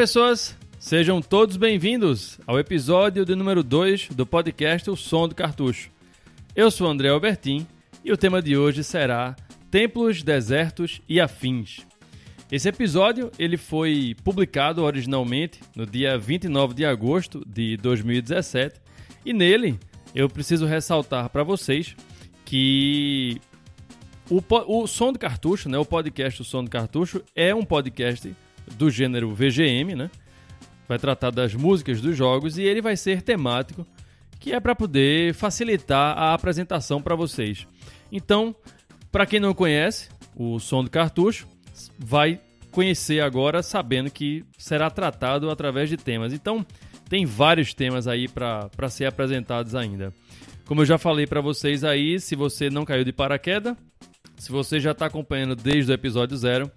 [0.00, 0.56] Pessoas!
[0.78, 5.90] Sejam todos bem-vindos ao episódio de número 2 do podcast O Som do Cartucho.
[6.56, 7.66] Eu sou André Albertin
[8.02, 9.36] e o tema de hoje será
[9.70, 11.86] Templos, Desertos e Afins.
[12.50, 18.80] Esse episódio ele foi publicado originalmente no dia 29 de agosto de 2017
[19.22, 19.78] e nele
[20.14, 21.94] eu preciso ressaltar para vocês
[22.46, 23.38] que
[24.30, 28.34] o, o Som do Cartucho, né, o podcast O Som do Cartucho, é um podcast
[28.76, 30.10] do gênero VGM, né?
[30.88, 33.86] Vai tratar das músicas dos jogos e ele vai ser temático,
[34.38, 37.66] que é para poder facilitar a apresentação para vocês.
[38.10, 38.54] Então,
[39.12, 41.46] para quem não conhece o Som do Cartucho,
[41.98, 46.32] vai conhecer agora sabendo que será tratado através de temas.
[46.32, 46.64] Então,
[47.08, 50.12] tem vários temas aí para ser apresentados ainda.
[50.64, 53.76] Como eu já falei para vocês aí, se você não caiu de paraquedas,
[54.36, 56.70] se você já está acompanhando desde o episódio zero,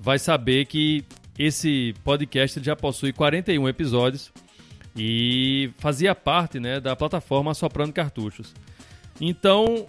[0.00, 1.04] vai saber que
[1.38, 4.32] esse podcast já possui 41 episódios
[4.96, 8.54] e fazia parte né, da plataforma Soprando Cartuchos.
[9.20, 9.86] Então,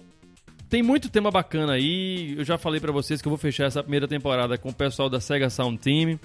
[0.68, 2.34] tem muito tema bacana aí.
[2.36, 5.08] Eu já falei para vocês que eu vou fechar essa primeira temporada com o pessoal
[5.08, 6.18] da Sega Sound Team.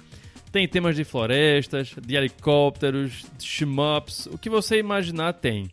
[0.52, 5.70] Tem temas de florestas, de helicópteros, de shmups, o que você imaginar tem.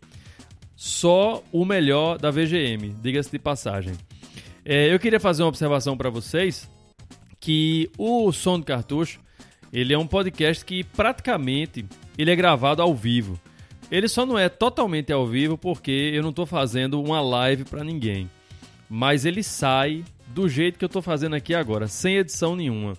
[0.76, 3.94] Só o melhor da VGM, diga-se de passagem.
[4.66, 6.68] É, eu queria fazer uma observação para vocês
[7.40, 9.20] que o Som do Cartucho
[9.72, 11.86] ele é um podcast que praticamente
[12.18, 13.40] ele é gravado ao vivo.
[13.90, 17.84] Ele só não é totalmente ao vivo porque eu não estou fazendo uma live para
[17.84, 18.30] ninguém.
[18.90, 22.94] Mas ele sai do jeito que eu estou fazendo aqui agora, sem edição nenhuma.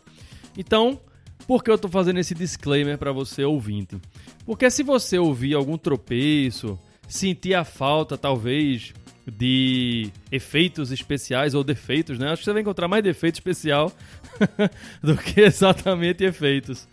[0.57, 1.01] Então,
[1.47, 3.97] por que eu estou fazendo esse disclaimer para você ouvinte?
[4.45, 6.79] Porque se você ouvir algum tropeço,
[7.09, 8.93] sentir a falta talvez
[9.27, 12.29] de efeitos especiais ou defeitos, né?
[12.29, 13.93] Acho que você vai encontrar mais defeito especial
[15.03, 16.89] do que exatamente efeitos.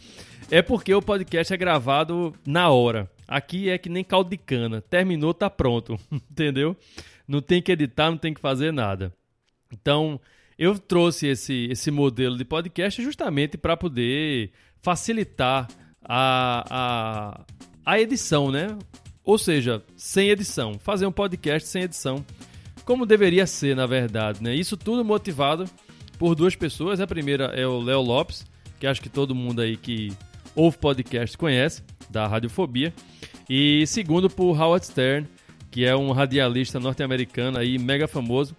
[0.52, 3.10] É porque o podcast é gravado na hora.
[3.28, 4.82] Aqui é que nem caldo de cana.
[4.82, 6.00] Terminou, tá pronto.
[6.12, 6.76] Entendeu?
[7.28, 9.14] Não tem que editar, não tem que fazer nada.
[9.72, 10.20] Então,
[10.58, 14.52] eu trouxe esse, esse modelo de podcast justamente para poder
[14.82, 15.68] facilitar
[16.04, 17.46] a, a,
[17.86, 18.76] a edição, né?
[19.30, 20.80] Ou seja, sem edição.
[20.80, 22.26] Fazer um podcast sem edição.
[22.84, 24.56] Como deveria ser, na verdade, né?
[24.56, 25.66] Isso tudo motivado
[26.18, 27.00] por duas pessoas.
[27.00, 28.44] A primeira é o Léo Lopes,
[28.80, 30.12] que acho que todo mundo aí que
[30.56, 32.92] ouve podcast conhece, da Radiofobia.
[33.48, 35.28] E segundo por Howard Stern,
[35.70, 38.56] que é um radialista norte-americano aí mega famoso,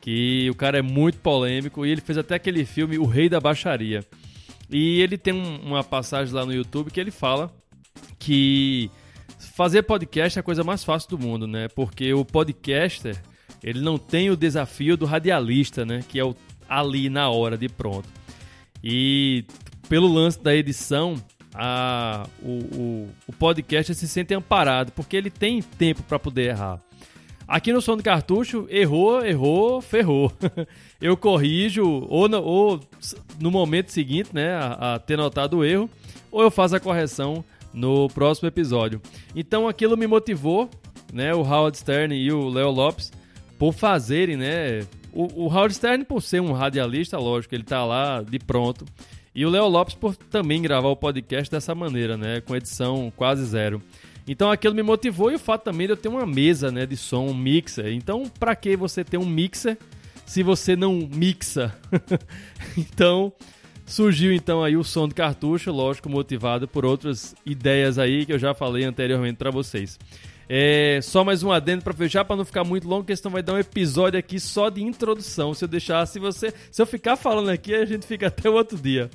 [0.00, 3.40] que o cara é muito polêmico e ele fez até aquele filme O Rei da
[3.40, 4.02] Baixaria.
[4.70, 7.54] E ele tem um, uma passagem lá no YouTube que ele fala
[8.18, 8.90] que
[9.54, 11.68] fazer podcast é a coisa mais fácil do mundo, né?
[11.68, 13.16] Porque o podcaster,
[13.62, 16.00] ele não tem o desafio do radialista, né?
[16.08, 16.34] Que é o
[16.68, 18.08] ali na hora de pronto.
[18.82, 19.44] E
[19.88, 21.14] pelo lance da edição,
[21.54, 26.80] a, o, o, o podcast se sente amparado, porque ele tem tempo para poder errar.
[27.46, 30.32] Aqui no som do cartucho, errou, errou, ferrou.
[31.00, 32.80] eu corrijo, ou no, ou
[33.38, 35.88] no momento seguinte, né, a, a, ter notado o erro,
[36.32, 37.44] ou eu faço a correção
[37.74, 39.02] no próximo episódio.
[39.34, 40.70] Então aquilo me motivou,
[41.12, 43.12] né, o Howard Stern e o Léo Lopes,
[43.58, 44.80] por fazerem, né,
[45.12, 48.84] o, o Howard Stern por ser um radialista, lógico, ele tá lá de pronto.
[49.34, 53.44] E o Léo Lopes por também gravar o podcast dessa maneira, né, com edição quase
[53.44, 53.82] zero.
[54.26, 56.96] Então aquilo me motivou e o fato também de eu ter uma mesa né, de
[56.96, 57.92] som, um mixer.
[57.92, 59.76] Então, para que você ter um mixer
[60.24, 61.74] se você não mixa?
[62.78, 63.32] então,
[63.86, 68.38] surgiu então aí o som do cartucho, lógico, motivado por outras ideias aí que eu
[68.38, 69.98] já falei anteriormente para vocês.
[70.48, 73.42] É, só mais um adendo para fechar, para não ficar muito longo, que senão vai
[73.42, 75.54] dar um episódio aqui só de introdução.
[75.54, 78.54] Se eu deixar, se você, se eu ficar falando aqui, a gente fica até o
[78.54, 79.10] outro dia.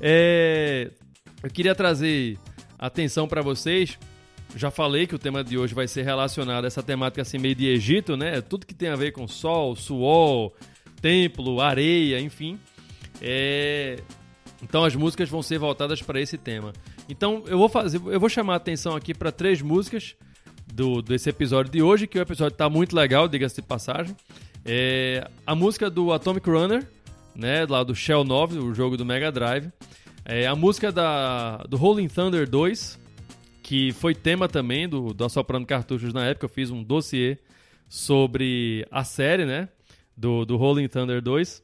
[0.00, 0.90] É,
[1.42, 2.38] eu queria trazer
[2.78, 3.98] atenção para vocês
[4.56, 7.54] já falei que o tema de hoje vai ser relacionado a essa temática assim meio
[7.54, 8.40] de Egito, né?
[8.40, 10.52] Tudo que tem a ver com sol, suor,
[11.00, 12.58] templo, areia, enfim.
[13.20, 14.00] É...
[14.62, 16.72] Então as músicas vão ser voltadas para esse tema.
[17.08, 20.16] Então eu vou fazer, eu vou chamar a atenção aqui para três músicas
[20.72, 24.16] do desse episódio de hoje, que o episódio está muito legal, diga-se de passagem.
[24.64, 25.28] É...
[25.46, 26.86] a música do Atomic Runner,
[27.34, 29.70] né, lá do Shell 9, o jogo do Mega Drive.
[30.30, 32.98] É, a música da, do Rolling Thunder 2,
[33.62, 36.44] que foi tema também do, do Assoprando Cartuchos na época.
[36.44, 37.38] Eu fiz um dossiê
[37.88, 39.70] sobre a série, né?
[40.14, 41.62] Do, do Rolling Thunder 2.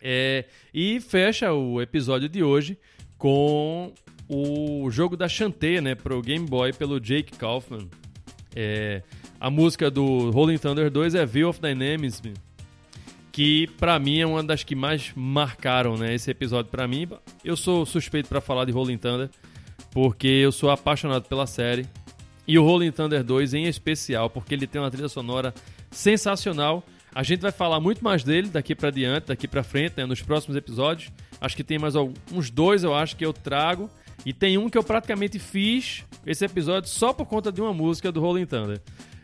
[0.00, 2.78] É, e fecha o episódio de hoje
[3.18, 3.92] com
[4.28, 5.94] o jogo da Shantae, né?
[5.94, 7.88] Pro Game Boy pelo Jake Kaufman.
[8.54, 9.02] É,
[9.38, 12.32] a música do Rolling Thunder 2 é View of Dynamism,
[13.30, 16.14] que para mim é uma das que mais marcaram, né?
[16.14, 17.08] Esse episódio para mim.
[17.44, 19.28] Eu sou suspeito para falar de Rolling Thunder
[19.90, 21.86] porque eu sou apaixonado pela série.
[22.46, 25.54] E o Rolling Thunder 2 em especial, porque ele tem uma trilha sonora
[25.90, 26.84] sensacional.
[27.14, 30.22] A gente vai falar muito mais dele daqui para diante, daqui para frente, né, nos
[30.22, 31.10] próximos episódios.
[31.40, 33.90] Acho que tem mais uns dois, eu acho, que eu trago.
[34.24, 38.12] E tem um que eu praticamente fiz esse episódio só por conta de uma música
[38.12, 38.80] do Rolling Thunder.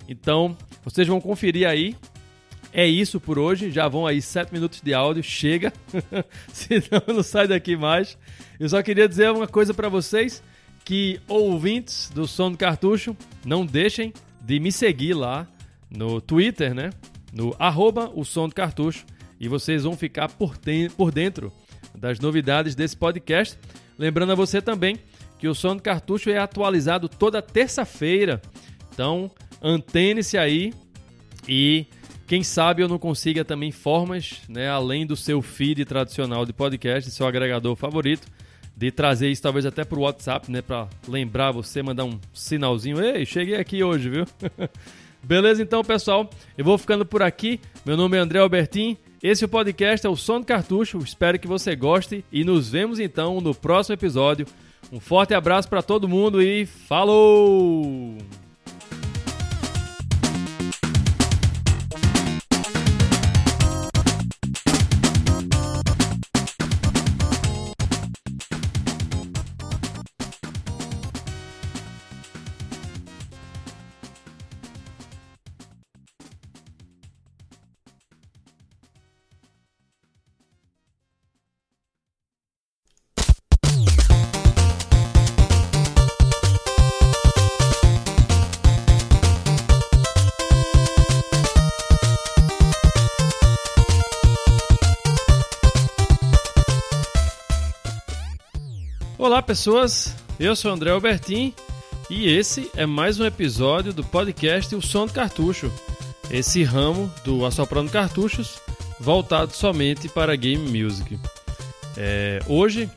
[0.09, 1.95] Então, vocês vão conferir aí.
[2.73, 3.71] É isso por hoje.
[3.71, 5.23] Já vão aí sete minutos de áudio.
[5.23, 5.73] Chega.
[6.53, 8.19] Senão não sai daqui mais.
[8.59, 10.43] Eu só queria dizer uma coisa para vocês.
[10.85, 15.47] Que ouvintes do Som do Cartucho, não deixem de me seguir lá
[15.91, 16.91] no Twitter, né?
[17.37, 19.05] No arroba o Som do Cartucho.
[19.39, 20.57] E vocês vão ficar por,
[20.97, 21.53] por dentro
[21.95, 23.59] das novidades desse podcast.
[23.99, 24.99] Lembrando a você também
[25.39, 28.41] que o Som do Cartucho é atualizado toda terça-feira.
[28.91, 29.31] Então,
[29.63, 30.73] antene-se aí
[31.47, 31.85] e
[32.27, 37.11] quem sabe eu não consiga também formas, né, além do seu feed tradicional de podcast,
[37.11, 38.27] seu agregador favorito,
[38.75, 42.99] de trazer isso talvez até para o WhatsApp, né, para lembrar você, mandar um sinalzinho,
[42.99, 44.25] ei, cheguei aqui hoje, viu?
[45.27, 46.31] Beleza então, pessoal?
[46.57, 47.61] Eu vou ficando por aqui.
[47.85, 48.97] Meu nome é André Albertin.
[49.21, 50.99] Esse é o podcast é o Som do Cartucho.
[50.99, 54.47] Espero que você goste e nos vemos então no próximo episódio.
[54.93, 58.17] Um forte abraço para todo mundo e falou!
[99.27, 100.15] Olá, pessoas.
[100.39, 101.53] Eu sou André Albertin
[102.09, 105.69] e esse é mais um episódio do podcast O Som do Cartucho.
[106.31, 108.61] Esse ramo do Assoprando Cartuchos
[109.01, 111.19] voltado somente para game music.
[111.97, 112.89] É, hoje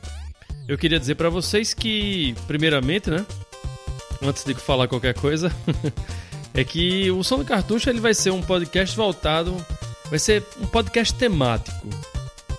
[0.68, 3.26] eu queria dizer para vocês que, primeiramente, né,
[4.22, 5.50] antes de falar qualquer coisa,
[6.54, 9.56] é que o Som do Cartucho ele vai ser um podcast voltado,
[10.08, 11.88] vai ser um podcast temático.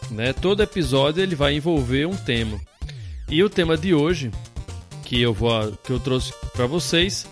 [0.10, 0.34] Né?
[0.34, 2.60] Todo episódio ele vai envolver um tema.
[3.32, 4.30] E o tema de hoje,
[5.06, 7.26] que eu vou que eu trouxe para vocês,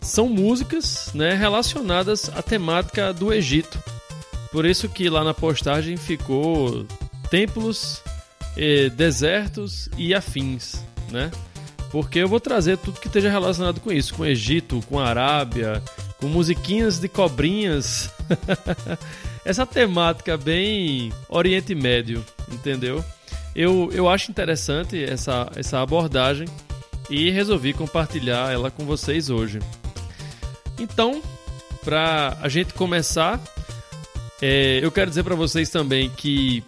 [0.00, 3.78] são músicas, né, relacionadas à temática do Egito.
[4.50, 6.86] Por isso que lá na postagem ficou
[7.28, 8.00] templos,
[8.56, 11.30] eh, desertos e afins, né?
[11.90, 15.06] Porque eu vou trazer tudo que esteja relacionado com isso, com o Egito, com a
[15.06, 15.82] Arábia,
[16.18, 18.10] com musiquinhas de cobrinhas.
[19.44, 23.04] Essa temática bem Oriente Médio, entendeu?
[23.54, 26.48] Eu, eu acho interessante essa, essa abordagem
[27.08, 29.60] e resolvi compartilhar ela com vocês hoje.
[30.78, 31.22] Então,
[31.84, 33.40] para a gente começar,
[34.42, 36.64] é, eu quero dizer para vocês também que,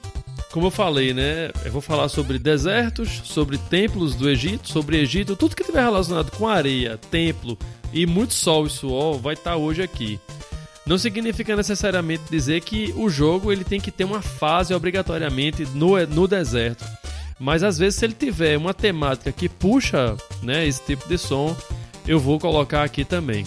[0.52, 5.34] como eu falei, né, eu vou falar sobre desertos, sobre templos do Egito, sobre Egito,
[5.34, 7.58] tudo que tiver relacionado com areia, templo
[7.92, 10.20] e muito sol e suor vai estar tá hoje aqui.
[10.86, 15.98] Não significa necessariamente dizer que o jogo ele tem que ter uma fase obrigatoriamente no,
[16.06, 16.84] no deserto.
[17.38, 21.56] Mas às vezes, se ele tiver uma temática que puxa né, esse tipo de som,
[22.06, 23.44] eu vou colocar aqui também.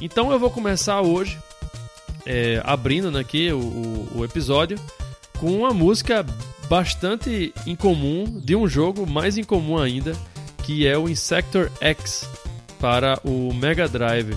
[0.00, 1.38] Então eu vou começar hoje,
[2.24, 4.78] é, abrindo né, aqui o, o, o episódio,
[5.38, 6.24] com uma música
[6.68, 10.12] bastante incomum de um jogo mais incomum ainda,
[10.62, 12.28] que é o Insector X
[12.78, 14.36] para o Mega Drive.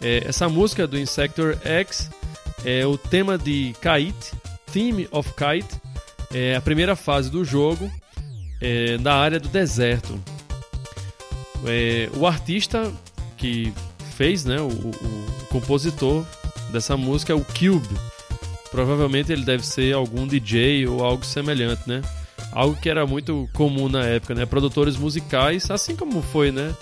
[0.00, 2.10] É, essa música do Insector X
[2.64, 4.32] é o tema de Kite,
[4.72, 5.80] Theme of Kite,
[6.32, 7.90] é a primeira fase do jogo
[8.60, 10.18] é, na área do deserto.
[11.66, 12.90] É, o artista
[13.36, 13.72] que
[14.16, 16.24] fez, né, o, o, compositor
[16.70, 17.88] dessa música é o Cube.
[18.70, 22.02] Provavelmente ele deve ser algum DJ ou algo semelhante, né?
[22.52, 24.46] Algo que era muito comum na época, né?
[24.46, 26.72] Produtores musicais, assim como foi, né?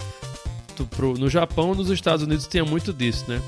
[0.87, 3.41] Pro, no Japão nos Estados Unidos tinha muito disso, né?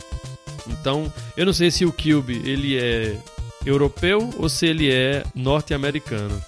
[0.69, 3.17] Então, eu não sei se o Cube ele é
[3.65, 6.41] europeu ou se ele é norte-americano.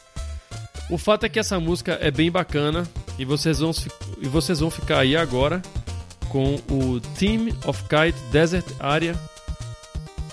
[0.90, 2.86] O fato é que essa música é bem bacana
[3.18, 3.72] e vocês vão,
[4.20, 5.62] e vocês vão ficar aí agora
[6.28, 9.18] com o Team of Kite Desert Area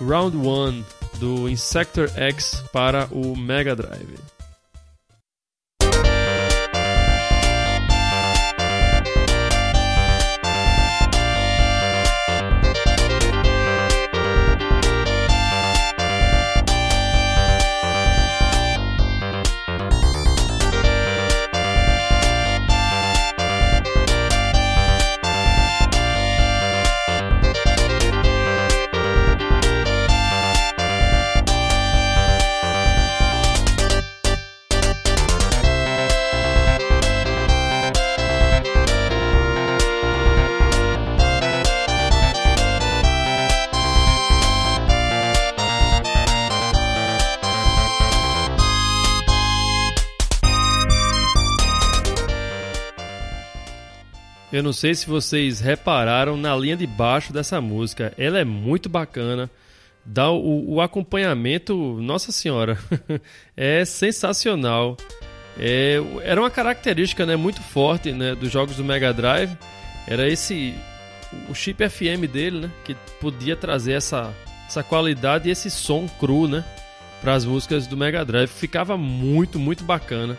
[0.02, 0.84] Round 1
[1.20, 4.39] do Insector X para o Mega Drive.
[54.60, 58.14] Eu não sei se vocês repararam na linha de baixo dessa música.
[58.18, 59.50] Ela é muito bacana.
[60.04, 62.78] Dá o, o acompanhamento, nossa senhora,
[63.56, 64.98] é sensacional.
[65.58, 69.58] É, era uma característica né, muito forte né, dos jogos do Mega Drive.
[70.06, 70.76] Era esse
[71.48, 74.34] o chip FM dele, né, que podia trazer essa,
[74.68, 76.66] essa qualidade e esse som cru, né,
[77.22, 78.50] para as músicas do Mega Drive.
[78.50, 80.38] Ficava muito, muito bacana.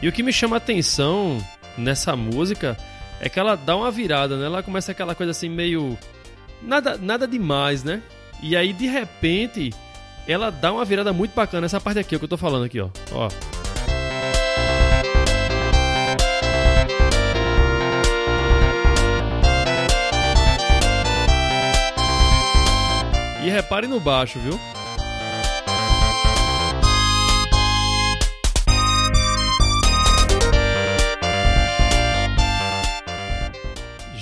[0.00, 1.44] E o que me chama a atenção
[1.76, 2.78] nessa música
[3.20, 4.46] é que ela dá uma virada, né?
[4.46, 5.98] Ela começa aquela coisa assim meio
[6.62, 8.02] nada nada demais, né?
[8.42, 9.72] E aí de repente
[10.26, 12.64] ela dá uma virada muito bacana essa parte aqui, é o que eu tô falando
[12.64, 12.88] aqui, ó.
[13.12, 13.28] Ó.
[23.44, 24.58] E repare no baixo, viu?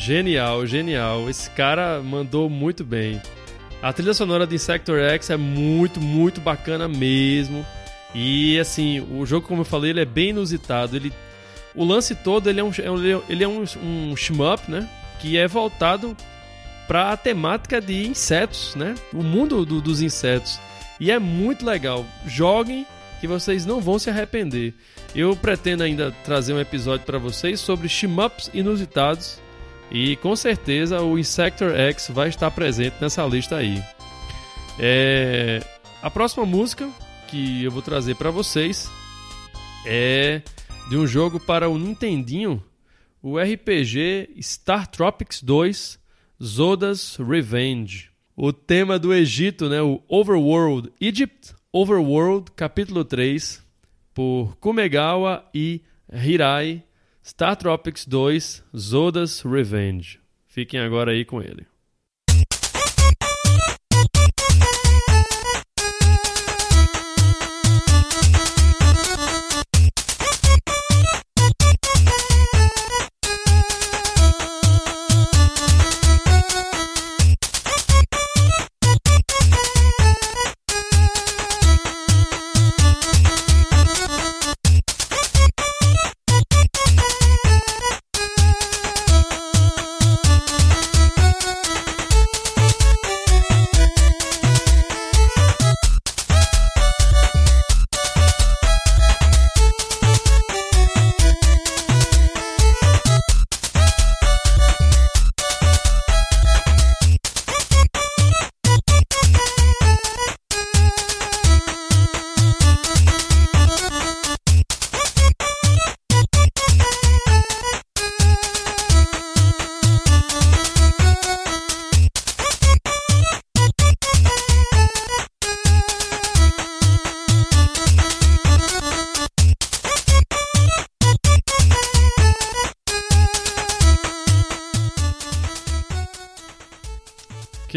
[0.04, 1.30] Genial, genial.
[1.30, 3.22] Esse cara mandou muito bem.
[3.80, 7.64] A trilha sonora de Sector X é muito, muito bacana mesmo.
[8.14, 10.94] E assim, o jogo, como eu falei, ele é bem inusitado.
[10.94, 11.10] Ele,
[11.74, 12.70] o lance todo ele é um,
[13.30, 14.86] ele é um, um shmup, né?
[15.20, 16.14] Que é voltado
[16.86, 18.94] para a temática de insetos, né?
[19.10, 20.60] O mundo do, dos insetos.
[21.00, 22.04] E é muito legal.
[22.26, 22.86] Joguem
[23.22, 24.74] que vocês não vão se arrepender.
[25.16, 29.42] Eu pretendo ainda trazer um episódio para vocês sobre shmups inusitados
[29.90, 33.82] e com certeza o Insector X vai estar presente nessa lista aí.
[34.78, 35.62] É...
[36.02, 36.90] A próxima música
[37.28, 38.90] que eu vou trazer para vocês
[39.86, 40.42] é
[40.90, 42.62] de um jogo para o Nintendinho,
[43.22, 45.98] o RPG Star Tropics 2
[46.42, 48.10] Zoda's Revenge.
[48.36, 53.62] O tema do Egito, né, o Overworld Egypt Overworld capítulo 3
[54.12, 56.84] por Kumegawa e Hirai
[57.26, 60.20] Star Tropics 2 Zoda's Revenge.
[60.46, 61.66] Fiquem agora aí com ele.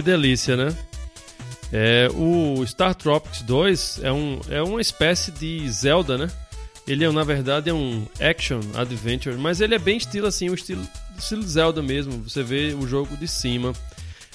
[0.07, 0.73] Delícia, né?
[1.71, 6.27] É, o Star Tropics 2 é, um, é uma espécie de Zelda, né?
[6.87, 10.53] Ele é, na verdade é um action adventure, mas ele é bem estilo assim, o
[10.53, 10.87] estilo,
[11.17, 12.23] estilo Zelda mesmo.
[12.23, 13.73] Você vê o jogo de cima.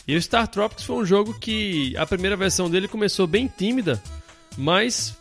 [0.07, 4.03] E o Star Tropics foi um jogo que a primeira versão dele começou bem tímida,
[4.59, 5.17] mas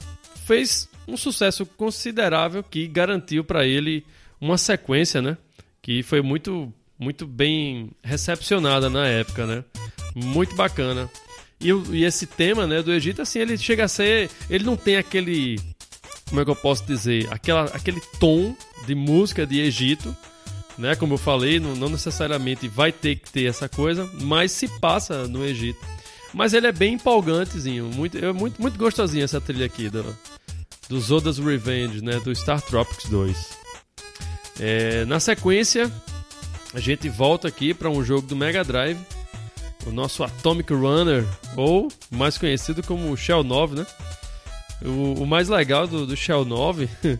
[0.45, 4.05] fez um sucesso considerável que garantiu para ele
[4.39, 5.37] uma sequência, né?
[5.81, 9.63] Que foi muito muito bem recepcionada na época, né?
[10.15, 11.09] Muito bacana.
[11.59, 14.29] E, e, esse tema, né, do Egito, assim, ele chega a ser.
[14.49, 15.59] Ele não tem aquele.
[16.27, 17.27] Como é que eu posso dizer?
[17.31, 20.15] Aquela, aquele tom de música de Egito,
[20.77, 20.95] né?
[20.95, 25.27] Como eu falei, não, não necessariamente vai ter que ter essa coisa, mas se passa
[25.27, 25.79] no Egito.
[26.33, 30.17] Mas ele é bem empolgantezinho, muito, é muito, muito gostosinho essa trilha aqui do,
[30.87, 32.19] do Zoda's Revenge, né?
[32.21, 33.49] Do Star Tropics 2.
[34.59, 35.91] É, na sequência,
[36.73, 38.97] a gente volta aqui para um jogo do Mega Drive
[39.85, 43.85] o nosso Atomic Runner, ou mais conhecido como Shell 9, né?
[44.83, 46.89] O, o mais legal do, do, Shell 9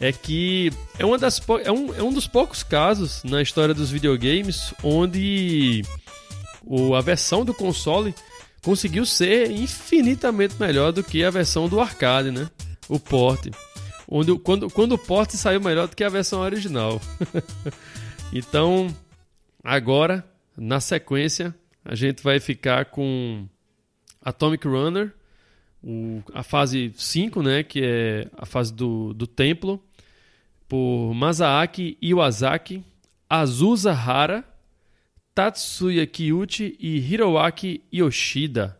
[0.00, 3.90] é que é, uma das, é, um, é um dos poucos casos na história dos
[3.90, 5.82] videogames onde
[6.64, 8.14] o, a versão do console
[8.62, 12.48] conseguiu ser infinitamente melhor do que a versão do arcade, né?
[12.88, 13.48] O port.
[14.08, 17.00] Onde, quando, quando o port saiu melhor do que a versão original.
[18.32, 18.94] então,
[19.62, 20.24] agora,
[20.56, 23.46] na sequência, a gente vai ficar com
[24.22, 25.12] Atomic Runner,
[25.82, 29.82] o, a fase 5, né, que é a fase do, do templo,
[30.68, 32.84] por Masaaki Iwasaki,
[33.28, 34.44] Azusa Hara,
[35.34, 38.78] Tatsuya Kiyuchi e Hiroaki Yoshida.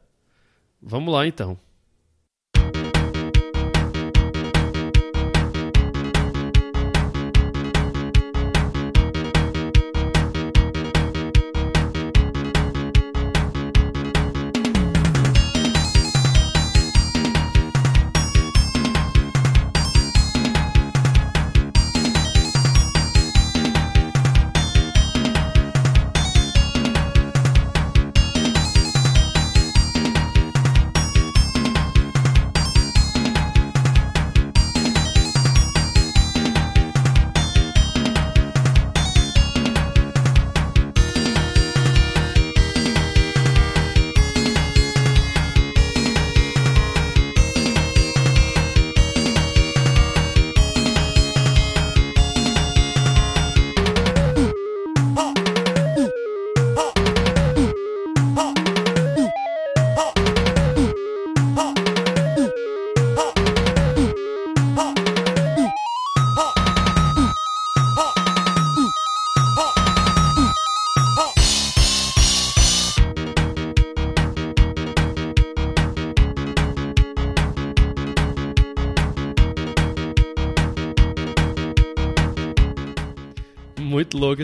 [0.83, 1.59] Vamos lá então.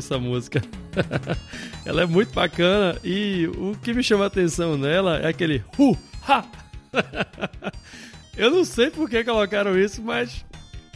[0.06, 0.62] Essa música.
[1.84, 5.96] ela é muito bacana e o que me chama a atenção nela é aquele hu
[6.26, 6.44] ha.
[8.36, 10.44] Eu não sei por que colocaram isso, mas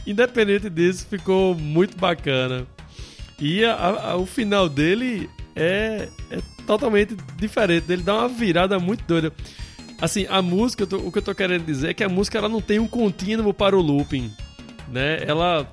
[0.05, 2.67] independente disso, ficou muito bacana.
[3.39, 7.91] E a, a, o final dele é, é, totalmente diferente.
[7.91, 9.33] Ele dá uma virada muito doida.
[9.99, 12.49] Assim, a música, tô, o que eu tô querendo dizer é que a música ela
[12.49, 14.31] não tem um contínuo para o looping,
[14.87, 15.23] né?
[15.25, 15.67] Ela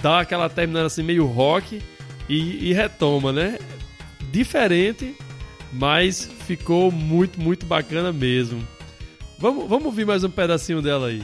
[0.00, 1.82] dá aquela terminada assim meio rock
[2.28, 3.58] e, e retoma, né?
[4.30, 5.14] Diferente,
[5.72, 8.66] mas ficou muito, muito bacana mesmo.
[9.38, 11.22] Vamos, vamos ouvir mais um pedacinho dela aí.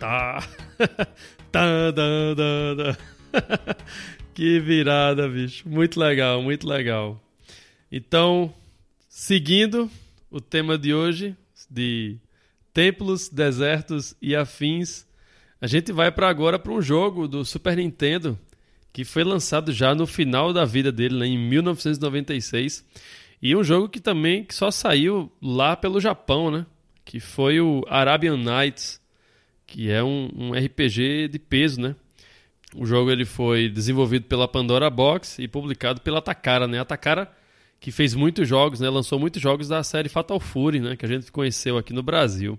[0.00, 0.42] Tá,
[1.52, 3.76] tá, tá, tá.
[4.34, 5.68] que virada, bicho.
[5.68, 7.22] Muito legal, muito legal.
[7.92, 8.52] Então,
[9.08, 9.90] seguindo
[10.30, 11.36] o tema de hoje,
[11.70, 12.16] de
[12.72, 15.06] templos, desertos e afins,
[15.60, 18.38] a gente vai para agora para um jogo do Super Nintendo
[18.92, 22.84] que foi lançado já no final da vida dele, né, em 1996.
[23.40, 26.66] E um jogo que também que só saiu lá pelo Japão, né?
[27.04, 28.99] Que foi o Arabian Nights
[29.70, 31.94] que é um, um RPG de peso, né?
[32.74, 36.80] O jogo ele foi desenvolvido pela Pandora Box e publicado pela Takara, né?
[36.80, 37.30] A Takara
[37.78, 38.90] que fez muitos jogos, né?
[38.90, 40.96] Lançou muitos jogos da série Fatal Fury, né?
[40.96, 42.58] Que a gente conheceu aqui no Brasil.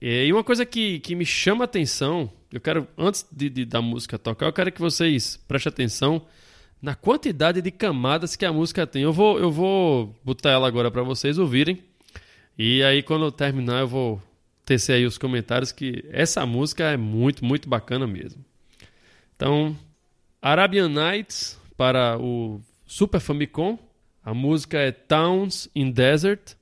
[0.00, 3.82] E uma coisa que, que me chama a atenção, eu quero, antes de, de, da
[3.82, 6.22] música tocar, eu quero que vocês prestem atenção
[6.80, 9.02] na quantidade de camadas que a música tem.
[9.02, 11.82] Eu vou, eu vou botar ela agora para vocês ouvirem.
[12.56, 14.22] E aí, quando eu terminar, eu vou
[14.66, 18.44] tecer aí os comentários que essa música é muito, muito bacana mesmo.
[19.34, 19.76] Então,
[20.42, 23.78] Arabian Nights para o Super Famicom.
[24.22, 26.54] A música é Towns in Desert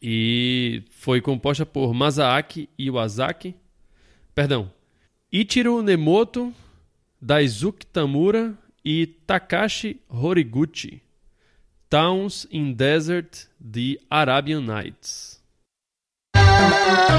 [0.00, 3.54] e foi composta por Masaaki Iwasaki.
[4.34, 4.72] Perdão,
[5.30, 6.54] Ichiro Nemoto,
[7.20, 11.02] Daisuke Tamura e Takashi Horiguchi.
[11.90, 15.39] Towns in Desert de Arabian Nights.
[16.32, 17.10] Oh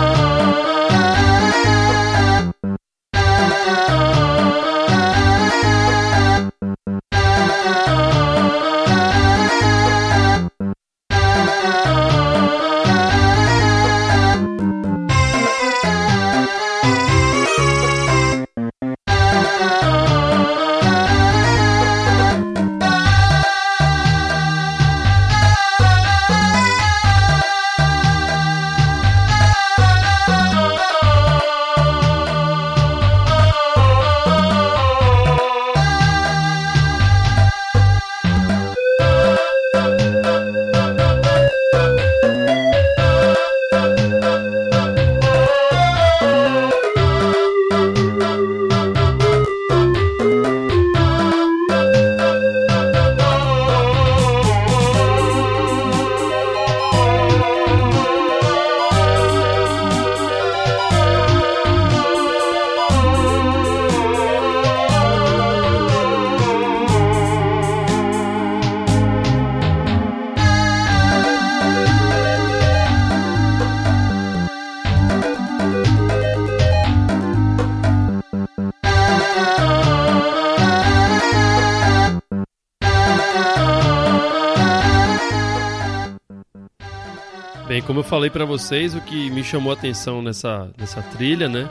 [88.01, 91.69] eu falei para vocês, o que me chamou a atenção nessa, nessa trilha, né?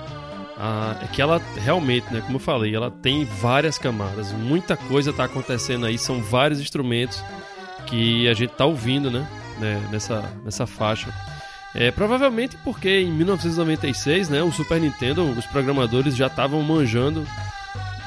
[0.57, 5.11] Ah, é que ela realmente, né, como eu falei, ela tem várias camadas, muita coisa
[5.11, 7.25] está acontecendo aí, são vários instrumentos
[7.87, 9.27] que a gente está ouvindo, né,
[9.59, 11.13] né, nessa, nessa faixa.
[11.75, 17.27] É, provavelmente porque em 1996, né, o Super Nintendo, os programadores já estavam manjando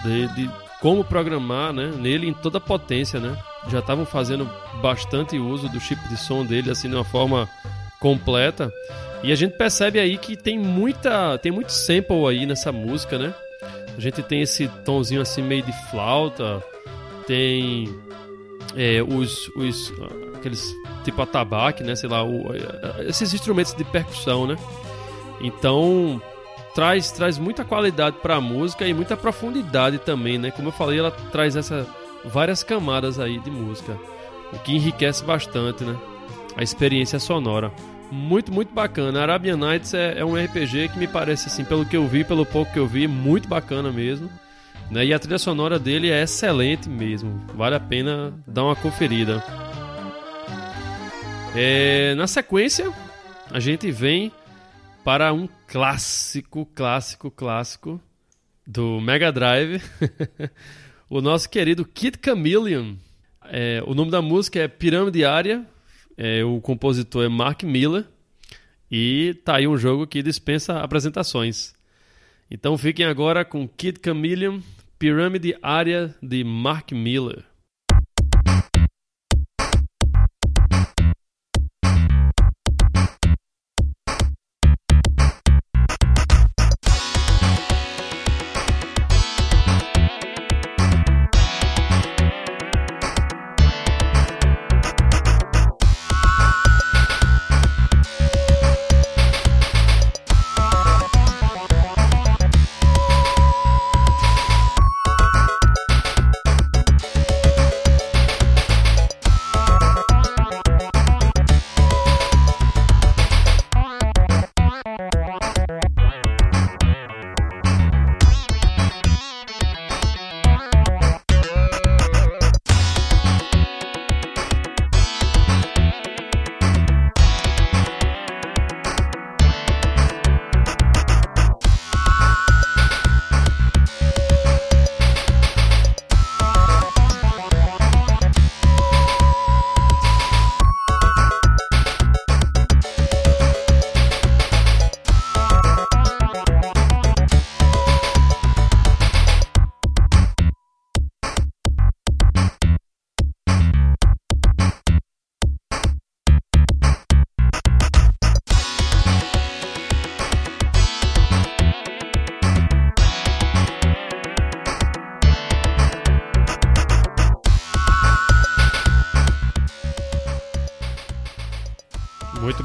[0.03, 4.49] de, de, como programar, né, nele em toda potência, né, já estavam fazendo
[4.81, 7.49] bastante uso do chip de som dele assim de uma forma
[8.03, 8.69] completa.
[9.23, 13.33] E a gente percebe aí que tem muita, tem muito sample aí nessa música, né?
[13.97, 16.61] A gente tem esse tonzinho assim meio de flauta,
[17.25, 17.87] tem
[18.75, 19.93] é, os, os
[20.35, 21.95] aqueles tipo atabaque, né?
[21.95, 22.47] Sei lá, o,
[23.07, 24.57] esses instrumentos de percussão, né?
[25.39, 26.21] Então
[26.75, 30.51] traz traz muita qualidade para a música e muita profundidade também, né?
[30.51, 31.87] Como eu falei, ela traz essa
[32.25, 33.97] várias camadas aí de música,
[34.51, 35.95] o que enriquece bastante, né?
[36.57, 37.71] A experiência sonora
[38.13, 39.21] muito, muito bacana.
[39.21, 42.45] Arabian Nights é, é, um RPG que me parece, assim, pelo que eu vi, pelo
[42.45, 44.29] pouco que eu vi, muito bacana mesmo.
[44.91, 45.07] Né?
[45.07, 47.43] E a trilha sonora dele é excelente mesmo.
[47.55, 49.43] Vale a pena dar uma conferida.
[51.55, 52.93] É, na sequência,
[53.49, 54.31] a gente vem
[55.03, 57.99] para um clássico, clássico, clássico
[58.65, 59.81] do Mega Drive.
[61.09, 62.95] o nosso querido Kid Chameleon.
[63.45, 65.65] É, o nome da música é Pirâmide Área
[66.17, 68.05] é, o compositor é Mark Miller
[68.89, 71.73] e tá aí um jogo que dispensa apresentações.
[72.49, 74.59] Então fiquem agora com Kid Chameleon,
[74.99, 77.43] Pirâmide Área de Mark Miller.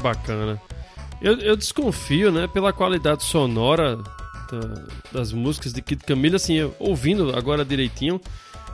[0.09, 0.61] Bacana.
[1.21, 6.75] Eu, eu desconfio, né, pela qualidade sonora da, das músicas de Kid Camille, assim, eu,
[6.79, 8.21] ouvindo agora direitinho,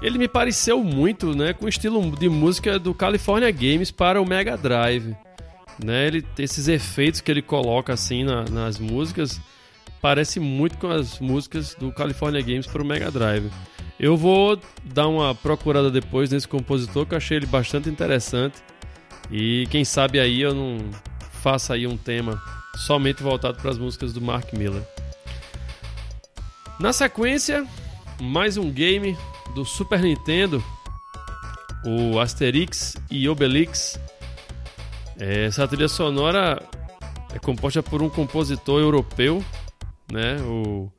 [0.01, 4.25] ele me pareceu muito, né, com o estilo de música do California Games para o
[4.25, 5.15] Mega Drive.
[5.83, 9.41] Né, ele, esses efeitos que ele coloca assim na, nas músicas
[10.01, 13.49] parece muito com as músicas do California Games para o Mega Drive.
[13.99, 18.57] Eu vou dar uma procurada depois nesse compositor que eu achei ele bastante interessante.
[19.31, 20.77] E quem sabe aí eu não
[21.45, 22.41] faça aí um tema
[22.75, 24.81] somente voltado para as músicas do Mark Miller.
[26.79, 27.67] Na sequência,
[28.19, 29.15] mais um game
[29.53, 30.63] do Super Nintendo,
[31.85, 33.99] o Asterix e Obelix.
[35.19, 36.67] Essa trilha sonora
[37.31, 39.45] é composta por um compositor europeu,
[40.11, 40.41] né?
[40.41, 40.91] O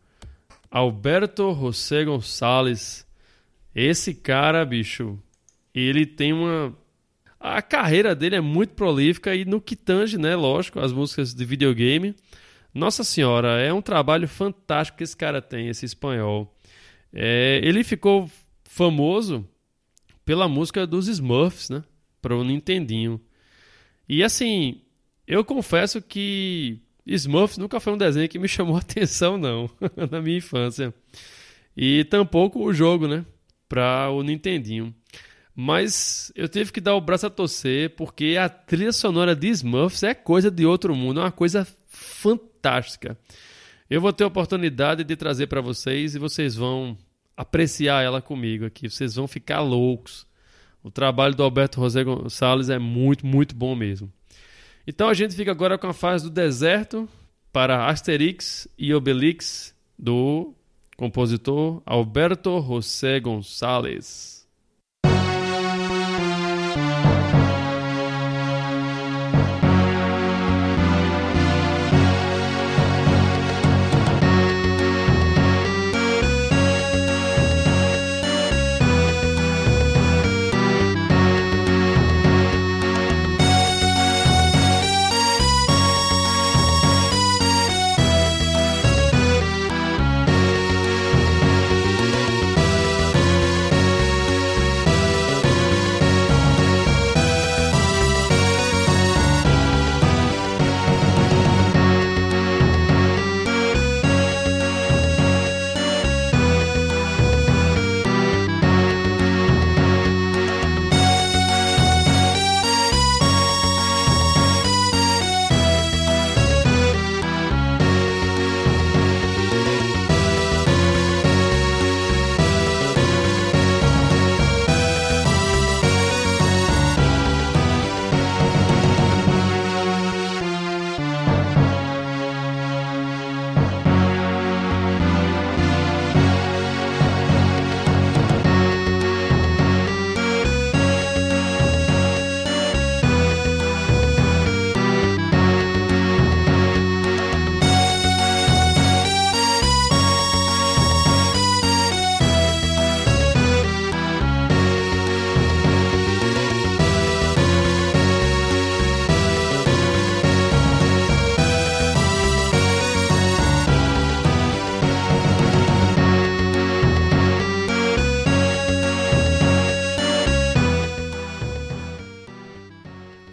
[0.70, 3.04] Alberto José Gonçalves.
[3.74, 5.18] Esse cara, bicho,
[5.74, 6.72] ele tem uma
[7.38, 11.44] a carreira dele é muito prolífica e no que tange, né, lógico, as músicas de
[11.44, 12.14] videogame.
[12.72, 16.54] Nossa senhora, é um trabalho fantástico que esse cara tem, esse espanhol.
[17.12, 18.30] É, ele ficou
[18.64, 19.48] famoso
[20.24, 21.82] pela música dos Smurfs, né,
[22.20, 23.20] para o Nintendinho.
[24.08, 24.82] E assim,
[25.26, 29.70] eu confesso que Smurfs nunca foi um desenho que me chamou atenção, não,
[30.10, 30.92] na minha infância.
[31.76, 33.24] E tampouco o jogo, né,
[33.68, 34.94] para o Nintendinho.
[35.58, 40.02] Mas eu tive que dar o braço a torcer porque a trilha sonora de Smurfs
[40.02, 43.16] é coisa de outro mundo, é uma coisa fantástica.
[43.88, 46.98] Eu vou ter a oportunidade de trazer para vocês e vocês vão
[47.34, 48.90] apreciar ela comigo aqui.
[48.90, 50.26] Vocês vão ficar loucos.
[50.82, 54.12] O trabalho do Alberto José Gonçalves é muito, muito bom mesmo.
[54.86, 57.08] Então a gente fica agora com a fase do deserto
[57.50, 60.54] para Asterix e Obelix do
[60.98, 64.35] compositor Alberto José Gonçalves.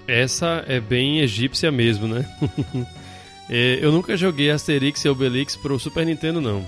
[0.07, 2.25] Essa é bem egípcia mesmo, né?
[3.49, 6.65] é, eu nunca joguei Asterix e Obelix pro Super Nintendo, não.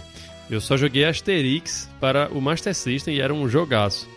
[0.50, 4.08] Eu só joguei Asterix para o Master System e era um jogaço.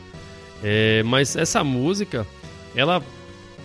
[0.63, 2.27] É, mas essa música,
[2.75, 3.03] ela,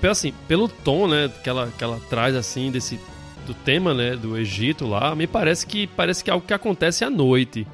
[0.10, 3.00] assim, pelo tom, né, que ela, que ela traz assim desse
[3.46, 7.04] do tema, né, do Egito lá, me parece que parece que é algo que acontece
[7.04, 7.68] à noite.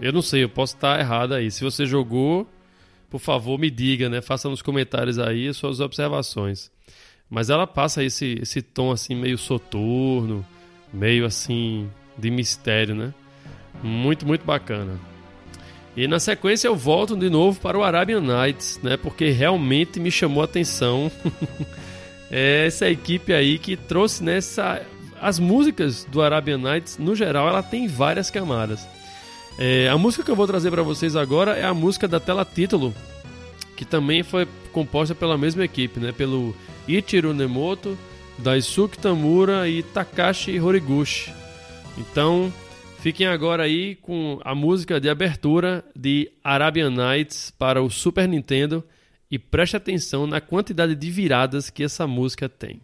[0.00, 1.50] Eu não sei, eu posso estar errado aí.
[1.50, 2.48] Se você jogou,
[3.10, 4.20] por favor, me diga, né?
[4.20, 6.70] Faça nos comentários aí suas observações.
[7.32, 10.44] Mas ela passa esse, esse tom assim meio soturno,
[10.92, 13.14] meio assim de mistério, né?
[13.82, 15.00] Muito, muito bacana.
[15.96, 18.98] E na sequência eu volto de novo para o Arabian Nights, né?
[18.98, 21.10] Porque realmente me chamou a atenção
[22.30, 24.82] essa equipe aí que trouxe nessa
[25.18, 28.86] as músicas do Arabian Nights, no geral, ela tem várias camadas.
[29.58, 32.44] É, a música que eu vou trazer para vocês agora é a música da tela
[32.44, 32.92] título,
[33.76, 36.12] que também foi composta pela mesma equipe, né?
[36.12, 36.54] Pelo
[36.86, 37.96] Ichiro Nemoto,
[38.38, 41.32] Daisuke Tamura e Takashi Horiguchi.
[41.96, 42.52] Então,
[43.00, 48.84] fiquem agora aí com a música de abertura de Arabian Nights para o Super Nintendo
[49.30, 52.80] e preste atenção na quantidade de viradas que essa música tem.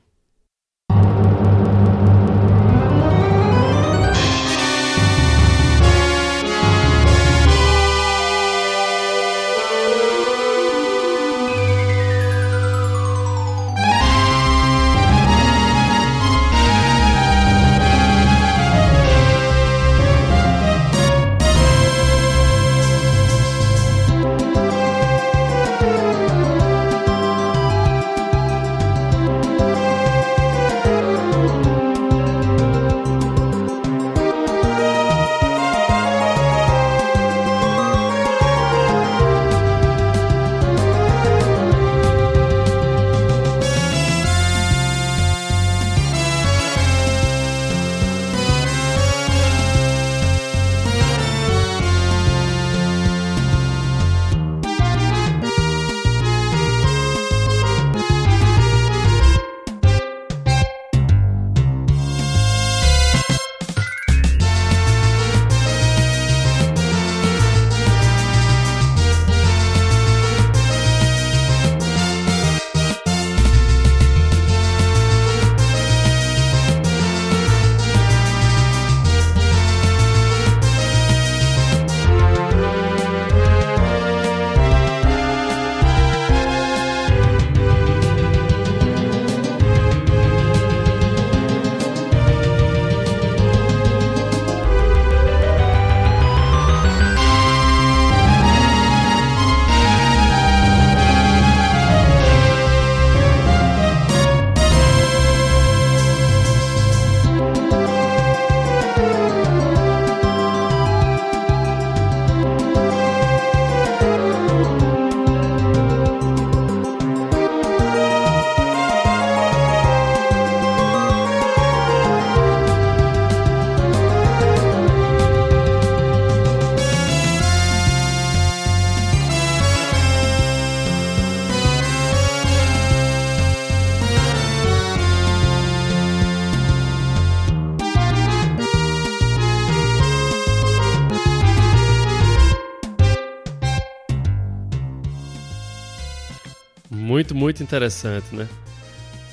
[147.48, 148.46] Muito, interessante, né?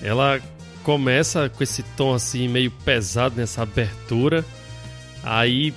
[0.02, 0.40] Ela
[0.84, 4.46] começa com esse tom assim meio pesado nessa abertura,
[5.22, 5.74] aí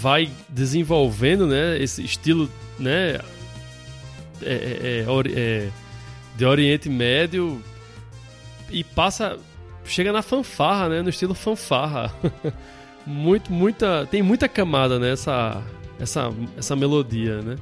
[0.00, 3.18] vai desenvolvendo, né, esse estilo, né,
[4.42, 5.68] é, é, é, é
[6.36, 7.60] de Oriente Médio
[8.70, 9.36] e passa,
[9.84, 12.14] chega na fanfarra, né, no estilo fanfarra.
[13.04, 15.60] muito, muita, tem muita camada nessa,
[15.98, 17.56] essa, essa melodia, né?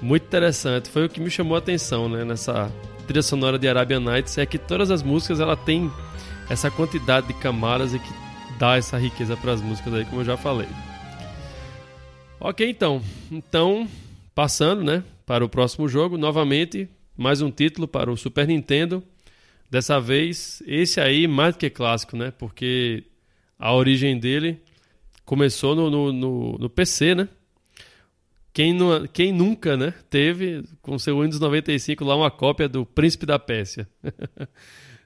[0.00, 0.88] Muito interessante.
[0.88, 2.68] Foi o que me chamou a atenção, né, nessa
[3.02, 5.90] trilha sonora de Arabian Nights é que todas as músicas ela tem
[6.48, 8.12] essa quantidade de camadas e que
[8.58, 10.68] dá essa riqueza para as músicas aí, como eu já falei.
[12.40, 13.02] Ok, então.
[13.30, 13.88] Então,
[14.34, 19.02] passando, né, para o próximo jogo, novamente, mais um título para o Super Nintendo.
[19.70, 22.30] Dessa vez, esse aí mais do que clássico, né?
[22.30, 23.04] Porque
[23.58, 24.60] a origem dele
[25.24, 27.28] começou no, no, no, no PC, né?
[28.52, 33.24] Quem, não, quem nunca, né, teve com seu Windows 95 lá uma cópia do Príncipe
[33.24, 33.88] da Pérsia?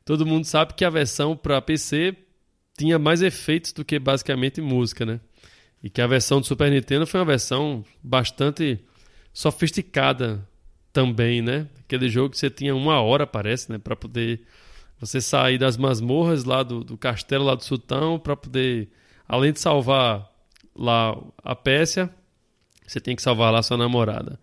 [0.05, 2.17] Todo mundo sabe que a versão para PC
[2.77, 5.21] tinha mais efeitos do que basicamente música, né?
[5.83, 8.81] E que a versão do Super Nintendo foi uma versão bastante
[9.33, 10.47] sofisticada
[10.93, 11.69] também, né?
[11.81, 13.79] Aquele jogo que você tinha uma hora, parece, né?
[13.79, 14.43] Para poder
[14.99, 18.89] você sair das masmorras lá do, do castelo lá do sultão, para poder,
[19.29, 20.31] além de salvar
[20.75, 22.11] lá a Pérsia,
[22.87, 24.39] você tem que salvar lá sua namorada.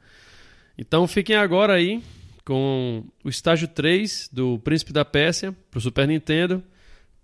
[0.77, 2.03] Então fiquem agora aí
[2.45, 6.63] com o estágio 3 do Príncipe da Pérsia para o Super Nintendo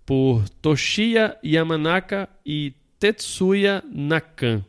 [0.06, 4.64] por Toshiya Yamanaka e Tetsuya Nakan.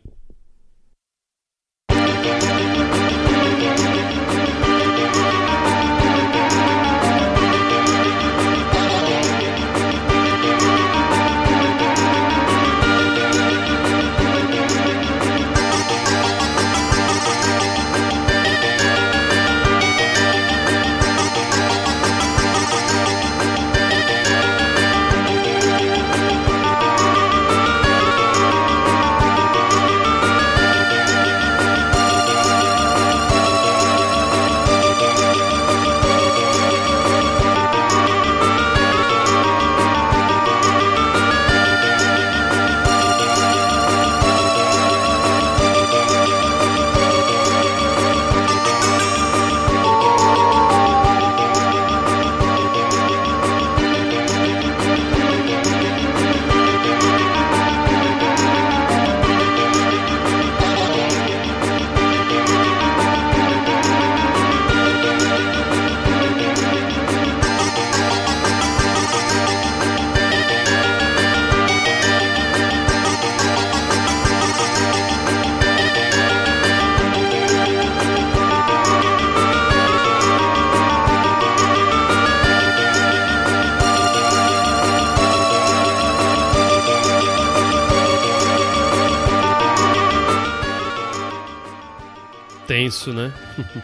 [93.14, 93.34] Né?